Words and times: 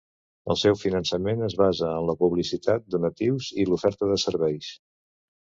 El 0.51 0.57
seu 0.61 0.77
finançament 0.83 1.43
es 1.47 1.55
basa 1.59 1.89
en 1.97 2.07
la 2.07 2.15
publicitat, 2.23 2.89
donatius 2.97 3.53
i 3.65 3.69
l'oferta 3.69 4.11
de 4.15 4.19
serveis. 4.27 4.73